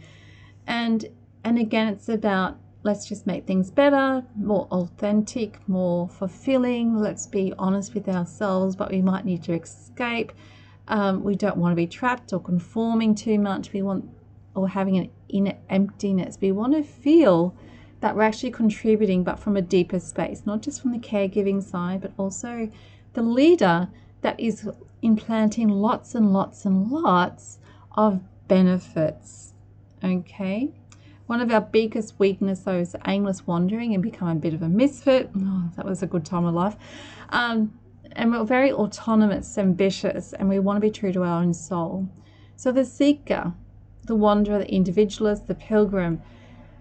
[0.71, 1.07] and
[1.45, 7.53] and again it's about let's just make things better more authentic more fulfilling let's be
[7.59, 10.33] honest with ourselves but we might need to escape
[10.89, 14.09] um, we don't want to be trapped or conforming too much we want
[14.55, 17.55] or having an inner emptiness we want to feel
[18.01, 22.01] that we're actually contributing but from a deeper space not just from the caregiving side
[22.01, 22.71] but also
[23.13, 23.89] the leader
[24.23, 24.69] that is
[25.03, 27.59] implanting lots and lots and lots
[27.97, 29.51] of benefits
[30.03, 30.71] Okay.
[31.27, 34.69] One of our biggest weaknesses though is aimless wandering and becoming a bit of a
[34.69, 35.31] misfit.
[35.37, 36.77] Oh, that was a good time of life.
[37.29, 37.79] Um,
[38.13, 42.09] and we're very autonomous, ambitious, and we want to be true to our own soul.
[42.57, 43.53] So the seeker,
[44.07, 46.21] the wanderer, the individualist, the pilgrim,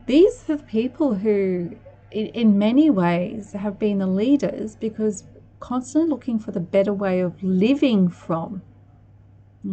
[0.10, 1.69] these are the people who,
[2.10, 5.24] in many ways, have been the leaders because
[5.60, 8.63] constantly looking for the better way of living from.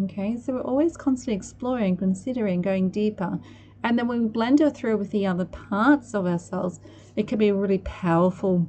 [0.05, 3.40] Okay, so we're always constantly exploring, considering, going deeper.
[3.83, 6.81] And then when we blend it through with the other parts of ourselves,
[7.16, 8.68] it can be a really powerful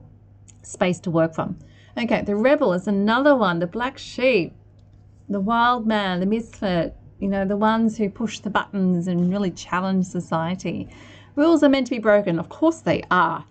[0.62, 1.60] space to work from.
[1.97, 4.53] Okay, the rebel is another one, the black sheep,
[5.27, 9.51] the wild man, the misfit, you know, the ones who push the buttons and really
[9.51, 10.88] challenge society.
[11.38, 12.39] Rules are meant to be broken.
[12.39, 13.45] Of course they are.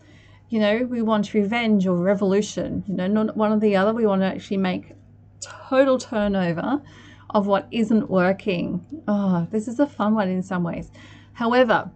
[0.48, 3.94] You know, we want revenge or revolution, you know, not one or the other.
[3.94, 4.92] We want to actually make
[5.40, 6.82] total turnover
[7.30, 8.84] of what isn't working.
[9.06, 10.90] Oh, this is a fun one in some ways.
[11.34, 11.90] However,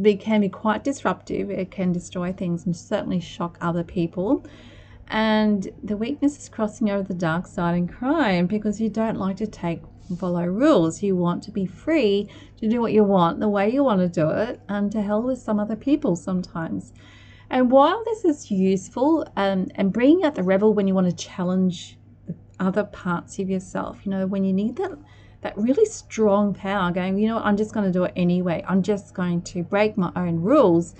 [0.00, 1.50] it can be quite disruptive.
[1.50, 4.46] It can destroy things and certainly shock other people.
[5.08, 9.36] And the weakness is crossing over the dark side in crime because you don't like
[9.38, 9.82] to take
[10.14, 11.02] follow rules.
[11.02, 14.08] You want to be free to do what you want, the way you want to
[14.08, 16.92] do it, and to hell with some other people sometimes.
[17.50, 21.16] And while this is useful um, and bringing out the rebel when you want to
[21.16, 21.96] challenge
[22.58, 24.04] other parts of yourself.
[24.04, 24.92] You know, when you need that
[25.42, 28.64] that really strong power going, you know I'm just going to do it anyway.
[28.66, 30.94] I'm just going to break my own rules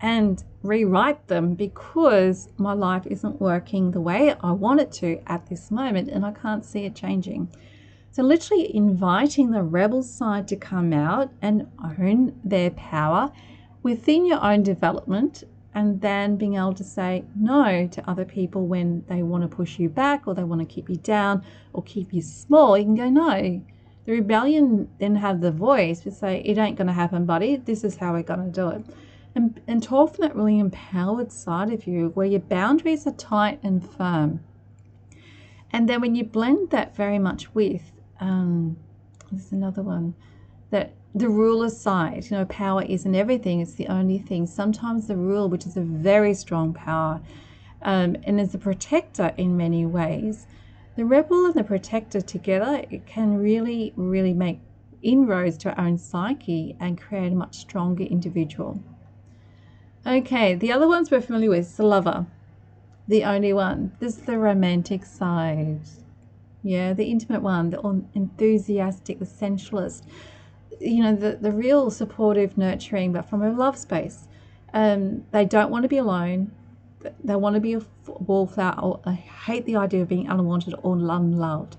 [0.00, 5.46] and rewrite them because my life isn't working the way I want it to at
[5.46, 7.48] this moment and I can't see it changing.
[8.16, 13.30] So, literally inviting the rebel side to come out and own their power
[13.82, 19.04] within your own development and then being able to say no to other people when
[19.06, 22.10] they want to push you back or they want to keep you down or keep
[22.14, 23.62] you small, you can go, no.
[24.06, 27.56] The rebellion then have the voice to say, it ain't going to happen, buddy.
[27.56, 28.86] This is how we're going to do it.
[29.34, 33.60] And, and talk from that really empowered side of you where your boundaries are tight
[33.62, 34.40] and firm.
[35.70, 38.76] And then when you blend that very much with, um,
[39.30, 40.14] there's another one
[40.70, 44.46] that the ruler side, you know, power isn't everything, it's the only thing.
[44.46, 47.20] Sometimes the rule, which is a very strong power
[47.82, 50.46] um, and is a protector in many ways,
[50.96, 54.60] the rebel and the protector together, it can really, really make
[55.02, 58.82] inroads to our own psyche and create a much stronger individual.
[60.06, 62.26] Okay, the other ones we're familiar with is the lover,
[63.08, 63.92] the only one.
[64.00, 65.80] This is the romantic side.
[66.66, 67.80] Yeah, the intimate one, the
[68.14, 70.04] enthusiastic, the sensualist
[70.80, 74.28] you know, the, the real supportive, nurturing, but from a love space.
[74.72, 76.52] Um, they don't want to be alone.
[77.22, 79.00] They want to be a wallflower.
[79.04, 81.76] I hate the idea of being unwanted or unloved.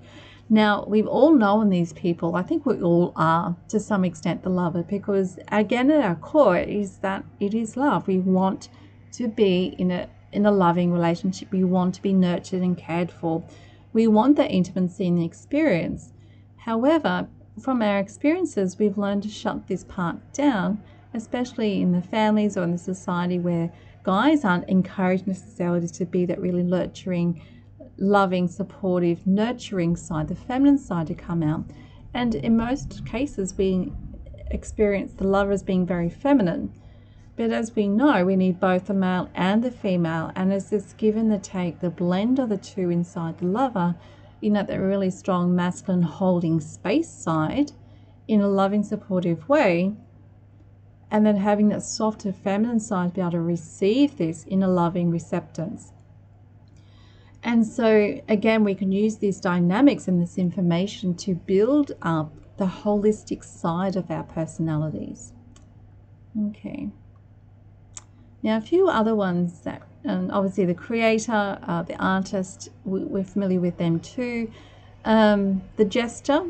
[0.50, 2.36] Now, we've all known these people.
[2.36, 6.58] I think we all are to some extent the lover because, again, at our core
[6.58, 8.08] is that it is love.
[8.08, 8.69] We want
[9.13, 11.52] to be in a in a loving relationship.
[11.52, 13.43] We want to be nurtured and cared for.
[13.97, 16.13] We want that intimacy and the experience.
[16.55, 17.27] However,
[17.60, 20.83] from our experiences, we've learned to shut this part down,
[21.15, 23.71] especially in the families or in the society where
[24.03, 27.41] guys aren't encouraged necessarily to be that really nurturing,
[27.97, 31.65] loving, supportive, nurturing side, the feminine side to come out.
[32.13, 33.91] And in most cases, we
[34.52, 36.71] experience the lover as being very feminine.
[37.38, 40.31] But as we know, we need both the male and the female.
[40.35, 43.96] And as this give and the take, the blend of the two inside the lover
[44.42, 47.71] you know, that really strong masculine holding space side
[48.27, 49.94] in a loving, supportive way,
[51.10, 55.10] and then having that softer feminine side be able to receive this in a loving
[55.10, 55.94] receptance.
[57.44, 62.65] And so, again, we can use these dynamics and this information to build up the
[62.65, 65.33] holistic side of our personalities.
[66.50, 66.90] Okay.
[68.48, 73.23] Now, a few other ones that, um, obviously, the creator, uh, the artist, we, are
[73.25, 74.50] familiar with them too.
[75.04, 76.45] Um, the jester,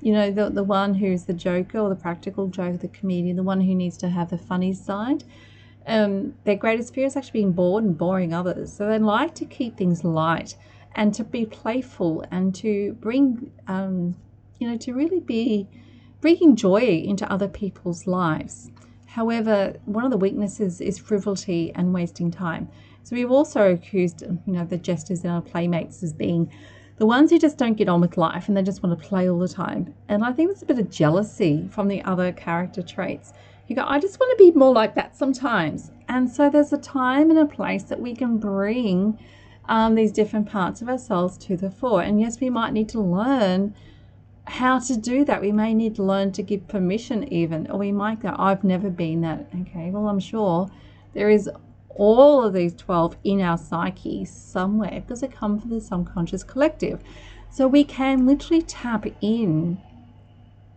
[0.00, 3.42] you know, the, the one who's the joker or the practical joke, the comedian, the
[3.42, 5.22] one who needs to have the funny side.
[5.86, 8.72] Um, their greatest fear is actually being bored and boring others.
[8.72, 10.56] So they like to keep things light
[10.94, 14.16] and to be playful and to bring, um,
[14.58, 15.68] you know, to really be
[16.22, 18.70] bringing joy into other people's lives.
[19.18, 22.68] However, one of the weaknesses is frivolity and wasting time.
[23.02, 26.48] So we've also accused, you know, the jesters and our playmates as being
[26.98, 29.28] the ones who just don't get on with life and they just want to play
[29.28, 29.92] all the time.
[30.08, 33.32] And I think there's a bit of jealousy from the other character traits.
[33.66, 35.90] You go, I just want to be more like that sometimes.
[36.08, 39.18] And so there's a time and a place that we can bring
[39.68, 42.02] um, these different parts of ourselves to the fore.
[42.02, 43.74] And yes, we might need to learn
[44.48, 45.40] how to do that.
[45.40, 48.90] We may need to learn to give permission, even, or we might go, I've never
[48.90, 49.48] been that.
[49.62, 50.70] Okay, well, I'm sure
[51.14, 51.50] there is
[51.90, 57.02] all of these 12 in our psyche somewhere because they come from the subconscious collective.
[57.50, 59.78] So we can literally tap in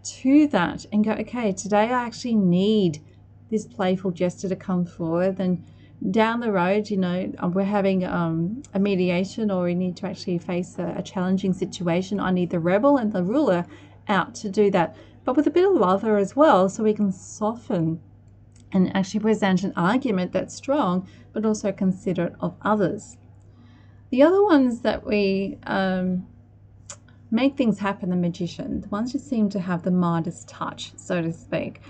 [0.03, 3.01] to that and go, okay, today I actually need
[3.49, 5.39] this playful jester to come forward.
[5.39, 5.63] And
[6.09, 10.07] down the road, you know, uh, we're having um, a mediation or we need to
[10.07, 12.19] actually face a, a challenging situation.
[12.19, 13.65] I need the rebel and the ruler
[14.07, 17.11] out to do that, but with a bit of lover as well, so we can
[17.11, 18.01] soften
[18.71, 23.17] and actually present an argument that's strong but also considerate of others.
[24.09, 26.27] The other ones that we um,
[27.29, 31.21] make things happen, the magician, the ones who seem to have the Midas touch, so
[31.21, 31.81] to speak.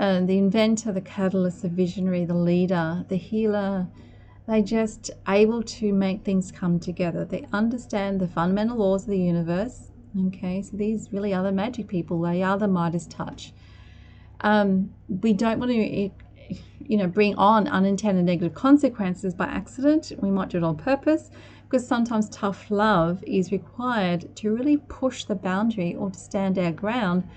[0.00, 3.86] Uh, the inventor, the catalyst, the visionary, the leader, the healer,
[4.48, 7.22] they just able to make things come together.
[7.22, 9.90] They understand the fundamental laws of the universe.
[10.28, 12.18] Okay, so these really are the magic people.
[12.22, 13.52] They are the Midas touch.
[14.40, 16.10] Um, we don't want to,
[16.86, 20.12] you know, bring on unintended negative consequences by accident.
[20.16, 21.30] We might do it on purpose
[21.64, 26.72] because sometimes tough love is required to really push the boundary or to stand our
[26.72, 27.28] ground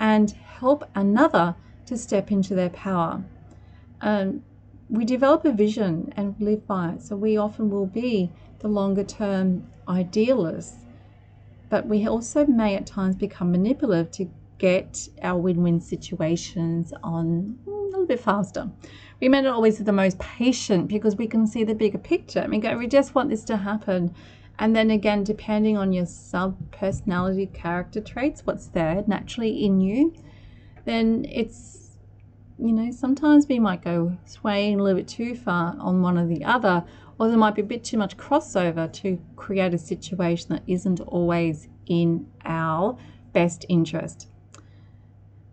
[0.00, 1.54] and help another
[1.90, 3.22] to step into their power.
[4.00, 4.42] Um,
[4.88, 7.02] we develop a vision and live by it.
[7.02, 8.30] So we often will be
[8.60, 10.84] the longer term idealists,
[11.68, 17.58] but we also may at times become manipulative to get our win win situations on
[17.66, 18.70] a little bit faster.
[19.20, 22.40] We may not always be the most patient because we can see the bigger picture.
[22.40, 24.14] I mean, we just want this to happen.
[24.60, 30.14] And then again, depending on your sub personality character traits, what's there naturally in you,
[30.84, 31.79] then it's,
[32.60, 36.26] you know, sometimes we might go swaying a little bit too far on one or
[36.26, 36.84] the other,
[37.18, 41.00] or there might be a bit too much crossover to create a situation that isn't
[41.00, 42.96] always in our
[43.32, 44.28] best interest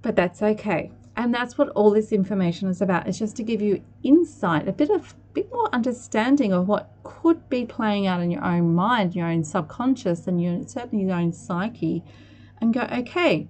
[0.07, 0.89] but that's okay.
[1.17, 3.07] And that's what all this information is about.
[3.07, 7.49] It's just to give you insight, a bit of bit more understanding of what could
[7.49, 11.33] be playing out in your own mind, your own subconscious, and your certainly your own
[11.33, 12.03] psyche,
[12.61, 13.49] and go, okay,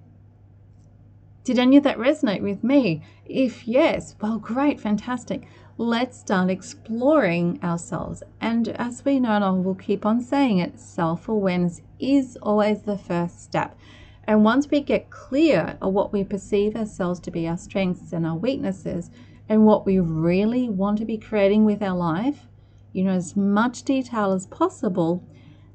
[1.44, 3.02] did any of that resonate with me?
[3.24, 5.46] If yes, well, great, fantastic.
[5.76, 8.22] Let's start exploring ourselves.
[8.40, 12.82] And as we know, and I will keep on saying it, self awareness is always
[12.82, 13.78] the first step.
[14.24, 18.26] And once we get clear of what we perceive ourselves to be our strengths and
[18.26, 19.10] our weaknesses,
[19.48, 22.46] and what we really want to be creating with our life,
[22.92, 25.24] you know, as much detail as possible,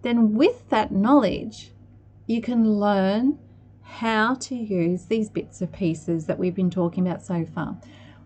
[0.04, 1.72] then with that knowledge,
[2.28, 3.40] you can learn
[3.84, 7.78] how to use these bits of pieces that we've been talking about so far.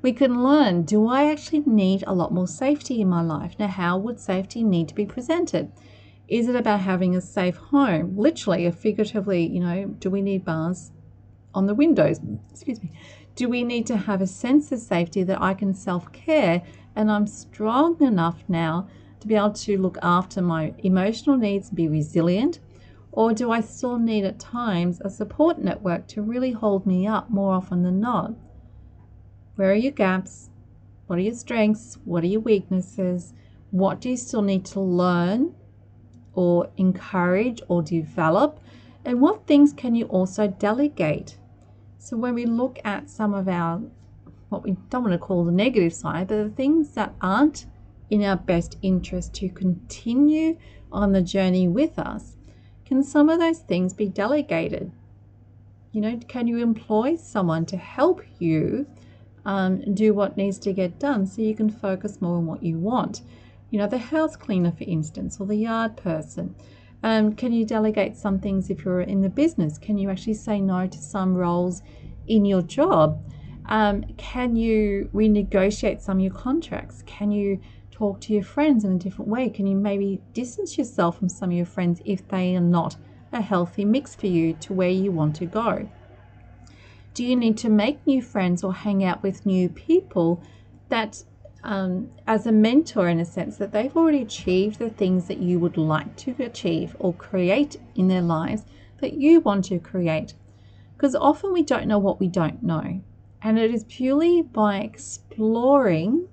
[0.01, 3.55] We can learn do I actually need a lot more safety in my life?
[3.59, 5.71] Now, how would safety need to be presented?
[6.27, 8.17] Is it about having a safe home?
[8.17, 10.91] Literally or figuratively, you know, do we need bars
[11.53, 12.19] on the windows?
[12.51, 12.91] Excuse me.
[13.35, 16.61] Do we need to have a sense of safety that I can self care
[16.95, 18.87] and I'm strong enough now
[19.19, 22.59] to be able to look after my emotional needs and be resilient?
[23.17, 27.31] Or do I still need at times a support network to really hold me up
[27.31, 28.35] more often than not?
[29.55, 30.51] Where are your gaps?
[31.07, 31.97] What are your strengths?
[32.05, 33.33] What are your weaknesses?
[33.71, 35.55] What do you still need to learn
[36.35, 38.59] or encourage or develop?
[39.03, 41.39] And what things can you also delegate?
[41.97, 43.81] So, when we look at some of our,
[44.49, 47.65] what we don't want to call the negative side, but the things that aren't
[48.11, 50.55] in our best interest to continue
[50.91, 52.36] on the journey with us,
[52.87, 54.91] can some of those things be delegated?
[55.91, 58.87] You know, can you employ someone to help you
[59.45, 62.77] um, do what needs to get done so you can focus more on what you
[62.77, 63.21] want?
[63.69, 66.55] you know, the house cleaner, for instance, or the yard person.
[67.03, 69.77] Um, can you delegate some things if you're in the business?
[69.77, 71.81] Can you actually say no to some roles
[72.27, 73.21] in your job?
[73.67, 77.03] Um, can you renegotiate some of your contracts?
[77.05, 77.59] Can you
[77.97, 79.49] talk to your friends in a different way?
[79.49, 82.95] Can you maybe distance yourself from some of your friends if they are not
[83.31, 85.89] a healthy mix for you to where you want to go?
[87.15, 90.43] Do you need to make new friends or hang out with new people
[90.89, 91.23] that,
[91.63, 95.59] um, as a mentor, in a sense, that they've already achieved the things that you
[95.59, 98.63] would like to achieve or create in their lives
[99.01, 100.35] that you want to create?
[100.95, 103.01] Because often we don't know what we don't know.
[103.41, 106.27] And it is purely by exploring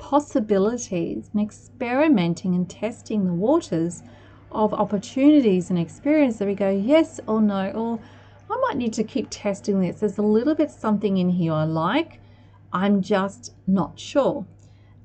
[0.00, 4.02] possibilities and experimenting and testing the waters
[4.50, 8.00] of opportunities and experience that we go yes or no, or
[8.50, 10.00] I might need to keep testing this.
[10.00, 12.20] There's a little bit something in here I like.
[12.72, 14.46] I'm just not sure.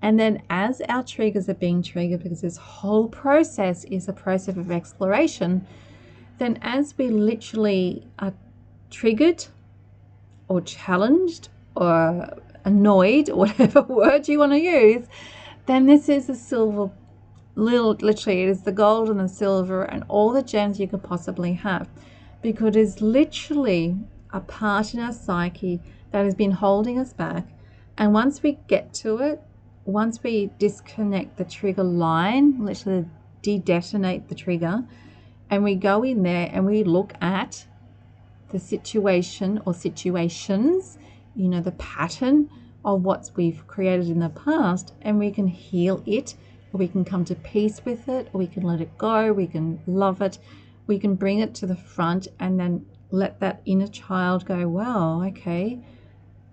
[0.01, 4.55] And then, as our triggers are being triggered, because this whole process is a process
[4.55, 5.65] of exploration,
[6.37, 8.33] then as we literally are
[8.89, 9.45] triggered
[10.47, 12.29] or challenged or
[12.65, 15.07] annoyed, or whatever word you want to use,
[15.67, 16.91] then this is a silver,
[17.55, 21.03] little, literally, it is the gold and the silver and all the gems you could
[21.03, 21.87] possibly have.
[22.41, 23.97] Because it is literally
[24.31, 25.79] a part in our psyche
[26.11, 27.47] that has been holding us back.
[27.97, 29.41] And once we get to it,
[29.85, 33.05] once we disconnect the trigger line, literally
[33.41, 34.83] de detonate the trigger,
[35.49, 37.65] and we go in there and we look at
[38.49, 40.97] the situation or situations,
[41.35, 42.49] you know, the pattern
[42.83, 46.35] of what we've created in the past, and we can heal it,
[46.71, 49.47] or we can come to peace with it, or we can let it go, we
[49.47, 50.37] can love it,
[50.87, 55.23] we can bring it to the front, and then let that inner child go, wow,
[55.23, 55.79] okay.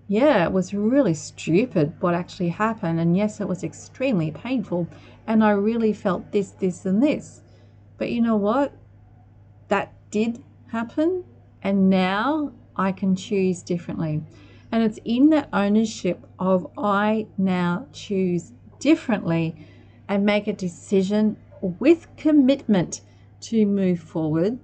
[0.08, 3.00] Yeah, it was really stupid what actually happened.
[3.00, 4.86] And yes, it was extremely painful.
[5.26, 7.40] And I really felt this, this, and this.
[7.96, 8.74] But you know what?
[9.68, 11.24] That did happen.
[11.62, 14.22] And now I can choose differently.
[14.72, 19.54] And it's in that ownership of I now choose differently
[20.08, 23.02] and make a decision with commitment
[23.42, 24.58] to move forward.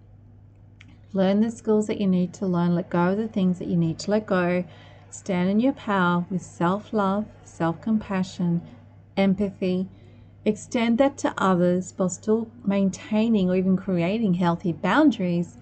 [1.13, 3.77] Learn the skills that you need to learn, let go of the things that you
[3.77, 4.65] need to let go.
[5.11, 8.63] Stand in your power with self love, self compassion,
[9.17, 9.89] empathy.
[10.45, 15.59] Extend that to others while still maintaining or even creating healthy boundaries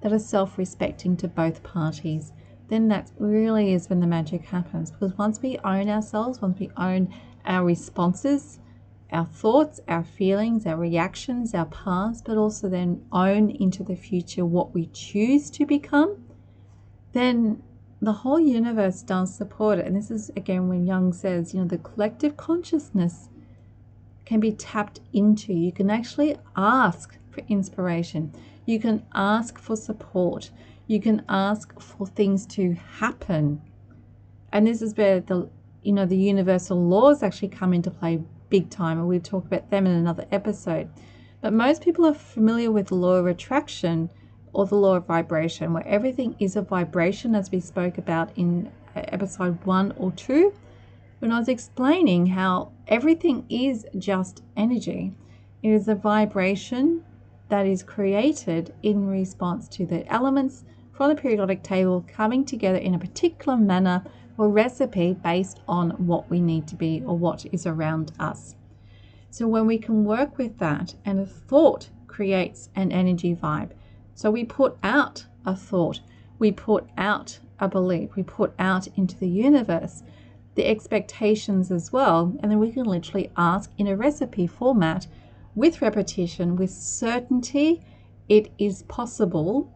[0.00, 2.32] that are self respecting to both parties,
[2.70, 4.90] then that really is when the magic happens.
[4.90, 7.12] Because once we own ourselves, once we own
[7.44, 8.60] our responses,
[9.12, 14.46] our thoughts, our feelings, our reactions, our past, but also then own into the future
[14.46, 16.24] what we choose to become,
[17.12, 17.62] then
[18.00, 19.86] the whole universe does support it.
[19.86, 23.28] And this is again when Jung says, you know, the collective consciousness
[24.24, 25.52] can be tapped into.
[25.52, 28.32] You can actually ask for inspiration.
[28.64, 30.50] You can ask for support.
[30.90, 33.62] You can ask for things to happen.
[34.52, 35.48] And this is where the
[35.84, 39.70] you know the universal laws actually come into play big time, and we'll talk about
[39.70, 40.90] them in another episode.
[41.42, 44.10] But most people are familiar with the law of attraction
[44.52, 48.68] or the law of vibration, where everything is a vibration, as we spoke about in
[48.96, 50.52] uh, episode one or two,
[51.20, 55.14] when I was explaining how everything is just energy.
[55.62, 57.04] It is a vibration
[57.48, 60.64] that is created in response to the elements
[61.00, 64.04] from the periodic table coming together in a particular manner
[64.36, 68.54] or recipe based on what we need to be or what is around us.
[69.30, 73.70] So when we can work with that and a thought creates an energy vibe.
[74.14, 76.00] So we put out a thought,
[76.38, 80.02] we put out a belief, we put out into the universe
[80.54, 85.06] the expectations as well, and then we can literally ask in a recipe format
[85.54, 87.80] with repetition, with certainty,
[88.28, 89.72] it is possible.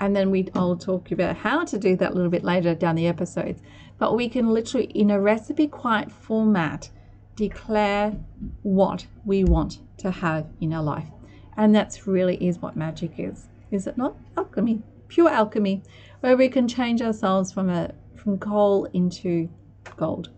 [0.00, 2.96] And then we I'll talk about how to do that a little bit later down
[2.96, 3.60] the episodes.
[3.98, 6.90] But we can literally, in a recipe quiet format,
[7.36, 8.16] declare
[8.62, 11.08] what we want to have in our life.
[11.56, 13.48] And that's really is what magic is.
[13.70, 14.16] Is it not?
[14.36, 15.82] Alchemy, pure alchemy,
[16.20, 19.48] where we can change ourselves from a from coal into
[19.96, 20.30] gold.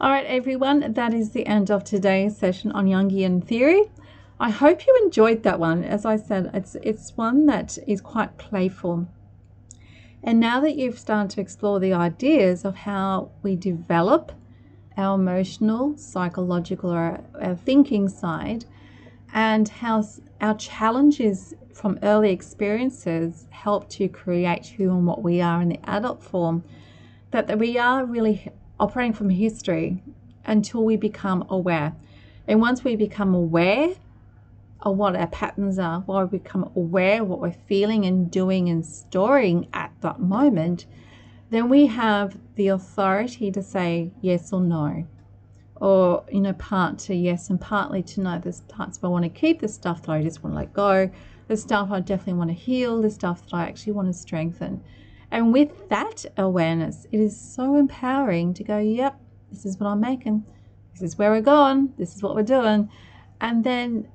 [0.00, 3.84] All right, everyone, that is the end of today's session on Jungian theory.
[4.40, 5.84] I hope you enjoyed that one.
[5.84, 9.06] As I said, it's it's one that is quite playful.
[10.22, 14.32] And now that you've started to explore the ideas of how we develop
[14.96, 18.64] our emotional, psychological, or our thinking side,
[19.32, 20.04] and how
[20.40, 25.80] our challenges from early experiences help to create who and what we are in the
[25.88, 26.64] adult form,
[27.30, 30.02] that we are really operating from history
[30.44, 31.94] until we become aware.
[32.48, 33.94] And once we become aware
[34.92, 38.84] what our patterns are, while we become aware of what we're feeling and doing and
[38.84, 40.86] storing at that moment,
[41.50, 45.06] then we have the authority to say yes or no.
[45.76, 48.38] Or you know part to yes and partly to no.
[48.38, 50.72] There's parts where i want to keep the stuff that i just want to let
[50.72, 51.10] go.
[51.48, 54.82] The stuff i definitely want to heal the stuff that i actually want to strengthen.
[55.30, 59.18] And with that awareness it is so empowering to go yep
[59.50, 60.44] this is what i'm making.
[60.92, 61.92] This is where we're going.
[61.98, 62.88] This is what we're doing.
[63.40, 64.08] And then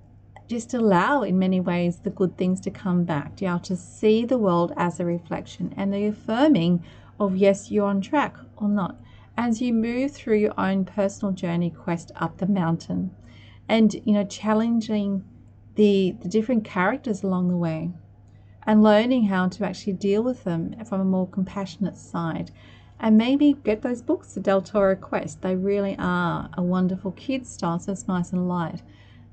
[0.50, 4.26] just allow in many ways the good things to come back to be to see
[4.26, 6.84] the world as a reflection and the affirming
[7.20, 9.00] of yes you're on track or not
[9.38, 13.12] as you move through your own personal journey quest up the mountain
[13.68, 15.24] and you know challenging
[15.76, 17.92] the the different characters along the way
[18.64, 22.50] and learning how to actually deal with them from a more compassionate side
[23.00, 25.42] and maybe get those books the Deltora Quest.
[25.42, 28.82] They really are a wonderful kids style so it's nice and light